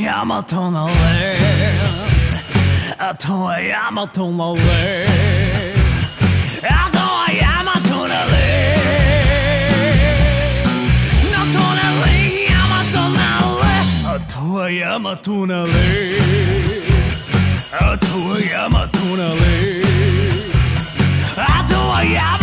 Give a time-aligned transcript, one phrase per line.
[0.00, 0.94] とは山となれ
[2.98, 5.06] あとは山となれ
[6.64, 8.30] あとは山となれ
[11.30, 11.76] なとな
[12.06, 13.68] れ山となれ
[14.06, 15.72] あとは山となれ
[17.72, 19.42] あとは山となれ
[21.36, 22.39] あとは山と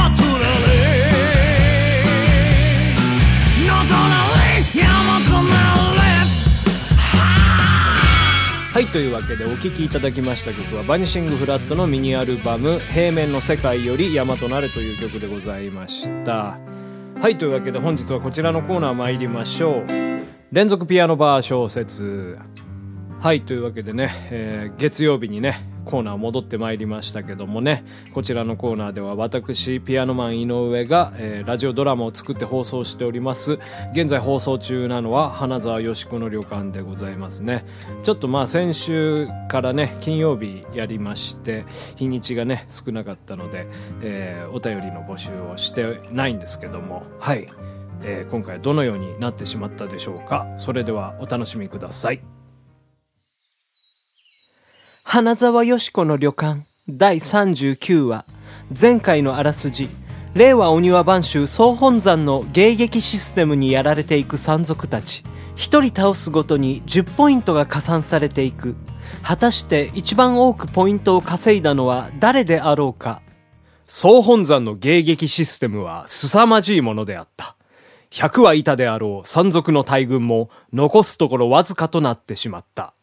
[8.91, 16.57] というわけでお聴きいただきました曲はバニシングフラットのミニアルバム「平面の世界より山となれ」という曲でございました。
[17.21, 19.91] はいというわけで本日はこちらのコーナー参りましょう。
[20.51, 22.37] 連続ピアノバー小説。
[23.19, 27.83] はいというわけでね、えー月曜日にねコーナー戻ってまいりましたけどもね。
[28.13, 33.57] こちらのコーナーでは私ピアノマン井上が、えーラジオドラマを作って放送しております。
[33.93, 37.65] 現在放送中なのは花沢よしこの旅館でございますね。
[38.03, 41.63] ちょっとまあ先週からね金曜日やりまして
[41.95, 43.67] 日にちがね少なかったので、
[44.01, 47.03] えーお便りの募集をしてないんですけども。
[47.19, 47.47] はい、
[48.03, 50.45] えー今回どのようになってしまったでしょうか。
[50.57, 52.36] それではお楽しみください。
[55.09, 58.25] 花沢よしこの旅館第39話
[58.77, 59.87] 前回のあらすじ
[60.33, 65.23] 令和お庭番衆総本山の迎撃システムにやられていく山賊たち
[65.55, 68.75] 一人倒すごとに10ポイントが加算されていく。
[69.23, 73.21] 果たして一番多くポイントを稼いだのは誰であろうか。
[73.85, 77.55] 総本山の迎撃システムは凄まじいものであった。
[78.11, 82.93] 100はいたであろう山賊の大軍も残すところわずかとなってしまった。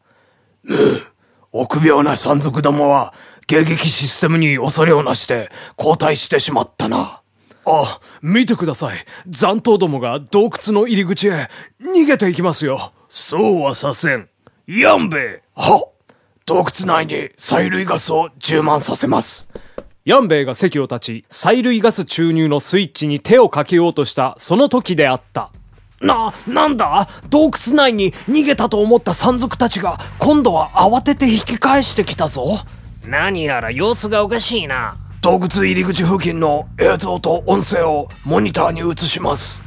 [1.55, 3.15] 臆病な山賊どもは
[3.47, 7.23] 迎撃システムに恐れをなして交代してしまったな。
[7.65, 8.99] あ、見てください。
[9.29, 11.49] 残党どもが洞窟の入り口へ
[11.81, 12.93] 逃げていきますよ。
[13.09, 14.29] そうはさせん。
[14.67, 15.89] やんべえは
[16.45, 19.49] 洞窟内に催涙ガスを充満させます。
[20.05, 25.51] ヤンベイが席を立ち、催涙ガス注入のスイッチに手をかけようとしたその時であった。
[26.01, 27.09] な、なんだ？
[27.31, 32.61] 洞窟内に逃げたと思った山賊たちが、今度は慌てて引き返してきたぞ。
[33.07, 34.97] 何やら様子がおかしいな。
[35.21, 39.63] 洞窟入り口付近の映像と音声をモニターに映します。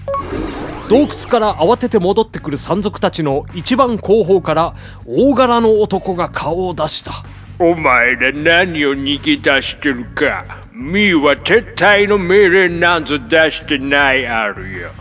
[0.87, 7.11] 洞窟から慌てて戻ってくる山賊たちの一番後方から、大柄の男が顔を出した。
[7.59, 14.91] お前ら何を逃げ出してるかミーは撤退の命令なんぞ出してないあるよ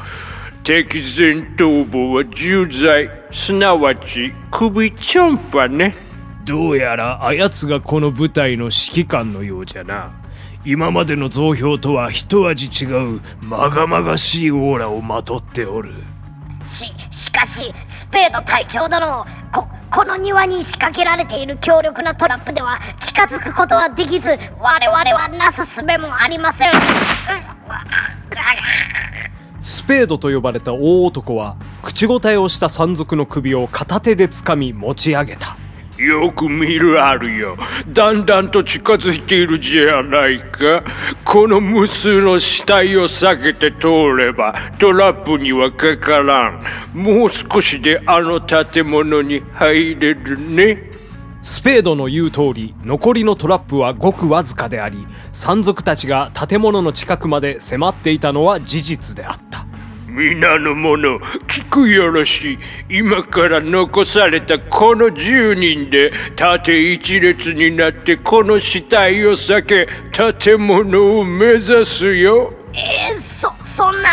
[0.67, 5.95] 敵前逃亡は重罪すなわち首ちょんぱね
[6.45, 10.11] どうやらあやつがこの部隊の指揮官のようじゃな。
[10.65, 15.91] 今までの増票とは一味違う、まがまがしいオーラをまとっておる。
[16.67, 26.71] し、しかし、スペード隊長殿、こ、この庭に仕掛けられている強力なトラップでは近づくことはできず、我々はなすすべもありません。
[29.67, 35.57] うんスペードと呼ばれた大男は、口答えをした山賊の首を片手で掴み持ち上げた。
[35.99, 37.57] よく見るあるよ
[37.89, 40.85] だんだんと近づいているじゃないか
[41.25, 46.63] この無数の死体を避けて通ればトラップにはかからん
[46.93, 50.91] もう少しであの建物に入れるね
[51.43, 59.46] スペードの言う通り、残りのトラップはごくわずかであり、山賊たちが建物の近くまで迫っていたのは事実であった。
[60.17, 62.59] 皆の者聞くよろしい
[62.89, 69.87] 今から残されたこの10人で縦一列になってこの死体を避け
[70.43, 74.09] 建物を目指すよえー、そ、そんな。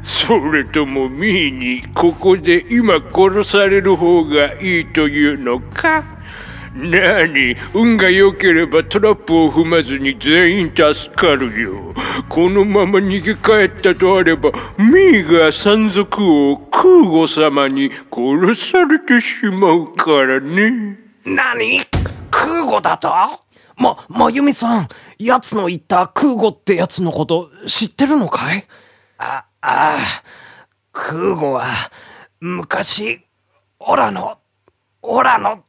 [0.00, 6.02] それともミーにここで今殺される方がいいというのか
[6.74, 11.94] なに運が良ければトラップを踏まずに全員助かるよ。
[12.28, 20.98] このまま逃げ帰ったとあればミーが山賊王空母様に殺されてしまうからね。
[21.24, 21.80] 何？
[22.30, 23.10] 空母だと？
[23.76, 28.66] ま、まゆみさん、奴の言った空母ってやつのこと知ってるのかい？
[29.18, 29.98] あ、ああ、
[30.92, 31.64] 空母は、
[32.40, 33.20] 昔、
[33.78, 34.38] オラの、
[35.02, 35.64] オラの、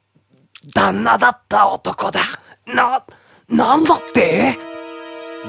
[0.71, 2.21] 旦那だった男だ。
[2.65, 3.03] な、
[3.49, 4.57] なんだって？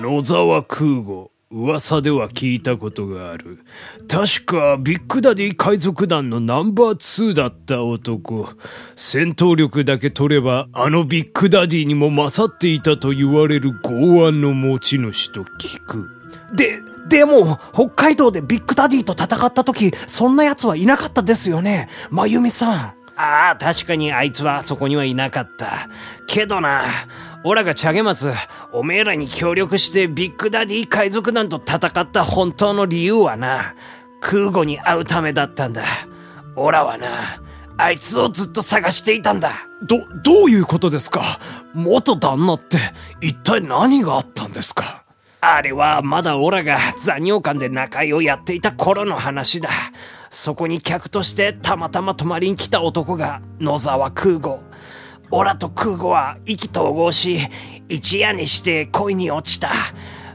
[0.00, 1.30] 野沢空母。
[1.50, 3.60] 噂では聞いたことがある。
[4.08, 8.48] 確か、ビッグダディ海賊団のナンバー2だった男。
[8.96, 16.10] 戦闘力だけ取れば、あのビッグダディにも勝っていたと言われる剛腕の持ち主と聞く。
[16.56, 21.88] で、でも、北海道でビッグダディと戦った時、そんな奴はいなかったですよね。
[22.10, 22.94] まゆみさん。
[23.16, 25.88] ああ、確かにあいつはそこにはいなかった。
[26.26, 26.84] けどな、
[27.44, 28.32] オラがチャゲマツ、
[28.72, 33.74] おめえらに協力してビッグダディ海賊団と戦った本当の理由はな、
[34.20, 35.82] 空母に会うためだったんだ。
[36.56, 37.40] オラはな、
[37.76, 39.68] あいつをずっと探していたんだ。
[39.82, 41.38] ど、どういうことですか？
[41.74, 42.78] 元旦那って、
[43.20, 45.03] 一体何があったんですか？
[45.46, 49.68] あれはまだオラが残尿館で仲居をやっていた頃の話だ。
[50.30, 54.60] そこに客としてたまたま泊まりに来た男が野沢空吾。
[55.30, 57.38] オラと空吾は意気投合し、
[57.90, 59.68] 一夜にして恋に落ちた。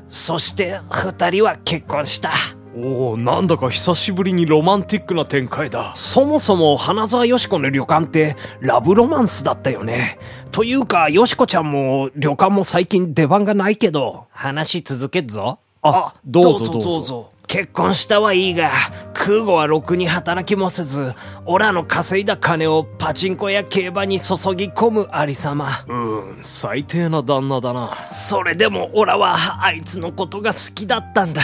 [0.10, 2.59] そして二人は結婚した。
[2.82, 5.94] おおなんだか久しぶりにロマンティックな展開だ。
[5.96, 10.18] そもそも花沢よしこの旅館ってラブロマンスだったよね。
[10.52, 15.60] というか、よしこちゃんも旅館も最近出番がないけど、話続けっぞ。
[15.82, 18.70] あどうぞどうぞ結婚したはいいが、
[19.14, 21.16] 空母はろくに働きもせず、
[21.48, 25.84] オラの稼いだ金をパチンコや競馬に注ぎ込むありさま。
[25.88, 25.96] う
[26.38, 28.08] ん、最低な旦那だな。
[28.12, 31.42] それでもオラはあいつのことが好きだったんだ。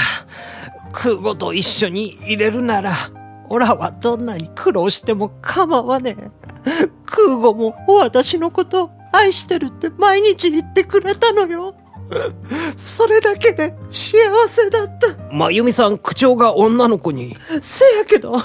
[0.95, 2.95] 空母と一緒に入れるなら、
[3.49, 6.31] オラはどんなに苦労しても構わねえ。
[7.05, 11.75] 空母も私のこと愛してるって毎日言ってくれたのよ。
[12.77, 15.07] それだけで幸せだった。
[15.31, 17.35] まゆみさん、口調が女の子に。
[17.61, 18.35] せやけど、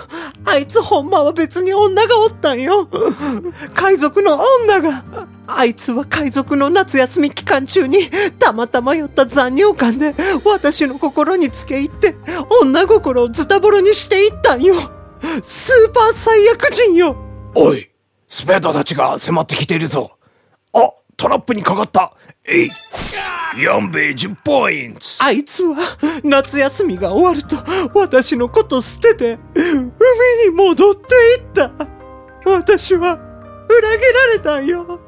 [0.44, 2.88] あいつほんまは別に女がおったんよ。
[3.74, 5.04] 海賊の女が。
[5.56, 10.14] あいつは海賊の夏休み期間中にたまたま寄った残尿感で
[10.44, 12.16] 私の心につけ入って
[12.62, 14.74] 女心をズタボロにしていったんよ。
[15.42, 17.16] スーパー最悪人よ。
[17.54, 17.90] おい、
[18.26, 20.12] スペードたちが迫ってきているぞ。
[20.72, 22.14] あ、トラップにかかった。
[22.44, 22.70] えい。
[23.62, 25.76] ヤンベ10ポイントあいつは
[26.22, 27.56] 夏休みが終わると
[27.98, 29.90] 私のこと捨てて海
[30.46, 31.72] に戻っていった。
[32.44, 33.18] 私は
[33.68, 35.00] 裏切られたんよ。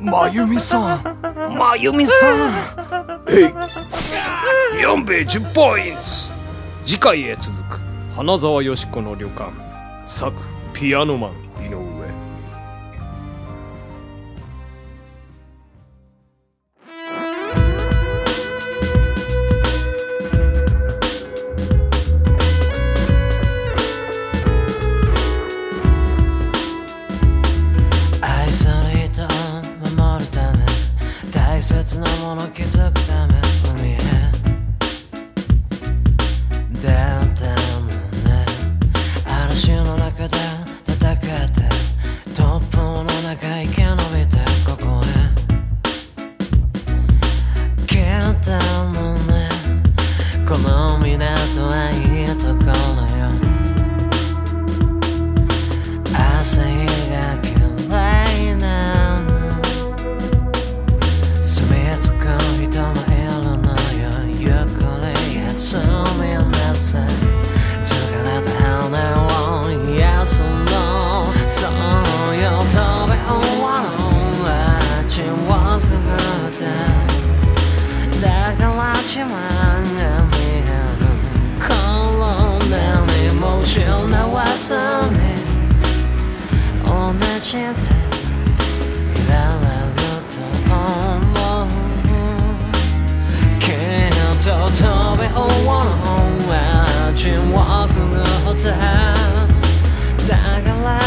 [0.00, 1.56] まゆみさん。
[1.56, 2.12] まゆみさ
[2.48, 3.22] ん。
[3.28, 3.46] え
[4.78, 4.80] い。
[4.82, 6.02] ヤンベ10ポイント
[6.84, 7.80] 次回へ続く
[8.14, 9.50] 花沢よしこの旅館
[10.04, 10.34] 作
[10.74, 11.45] ピアノマン
[31.66, 33.34] 切なもの気づくため
[33.80, 33.96] 海へ
[36.70, 37.86] 出たの
[38.22, 38.46] ね
[39.26, 40.36] 嵐の中で
[40.86, 41.26] 戦って
[42.32, 45.10] 突風の中生き延びてここへ
[47.84, 47.90] 来
[48.46, 48.48] た
[48.92, 49.48] のね
[50.48, 51.18] この港
[51.66, 51.94] はい
[52.26, 52.70] いところ
[53.18, 53.26] よ
[56.14, 57.45] 朝日が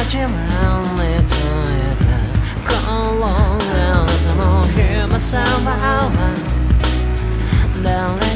[0.10, 0.25] 自慢
[0.96, 1.38] につい
[2.00, 2.06] て
[2.66, 2.74] こ
[3.13, 6.34] のあなたの姫様は
[7.84, 8.28] 誰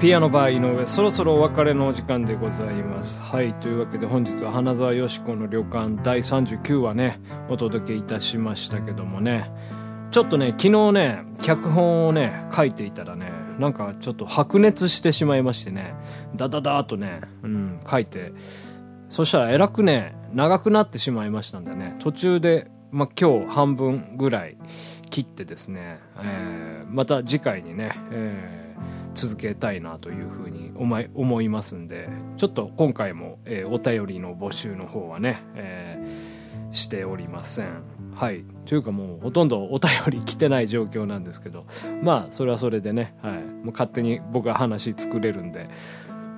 [0.00, 3.22] ピアノバー井上そろそろお別れのお時間でございます。
[3.22, 9.50] はいというわけで本日は花沢よし子の旅館第39話ねお届けいたしましたけどもね。
[10.10, 15.94] ちょっとね昨日ね脚本をね書いていたらねなんかちょっと白熱してしまいましてね
[16.34, 18.34] ダダダーとね、うん、書いて。
[19.08, 21.96] そしたらえらくね長くなってしまいましたんでね。
[22.00, 24.58] 途中で、まあ、今日半分ぐらい
[25.08, 28.65] 切ってですね、えーまた次回にね、えー
[29.16, 36.36] 続けたいなというふうに思い思いますんでちょっと今回も、えーお便りの募集の方はね、えー
[36.72, 37.82] しておりません。
[38.14, 38.44] はい。
[38.66, 41.66] というかもうほとんどお便り来てない状況なんですけど
[42.02, 45.68] まあそれはそれでね、はい、もう勝手に僕は話作れるんで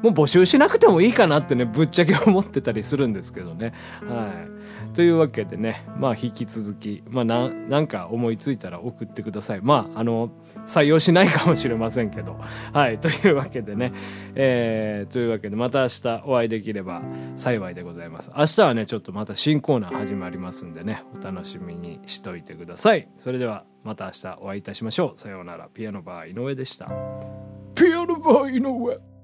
[0.02, 3.72] もう募集しなくてもいいかなってねぶっちゃけ思ってたりするんですけどね。
[4.08, 4.58] はい。
[4.94, 9.60] というわけでねまあ引き続きまあななんか思いついたら送ってください。
[9.62, 10.30] まああの
[10.66, 12.38] 採用しないかもしれませんけど。
[12.72, 12.98] はい。
[12.98, 13.92] というわけでね
[14.34, 17.02] えーというわけでまた明日お会いできれば
[17.36, 18.30] 幸いでございます。
[18.36, 23.08] 明日はねちょっとまた新コーナー始まりますんでねお楽しみにしといてください。
[23.18, 25.18] それではまた明日お会いいたしましょう。
[25.18, 25.68] さようなら。
[25.68, 26.86] ピアノバー井上でした。
[27.74, 29.17] ピアノバー井上